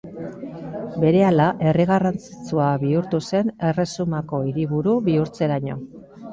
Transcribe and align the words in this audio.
Berehala 1.03 1.45
herri 1.67 1.85
garrantzitsua 1.91 2.71
bihurtu 2.85 3.21
zen, 3.29 3.55
erresumako 3.71 4.43
hiriburu 4.51 4.99
bihurtzeraino. 5.11 5.81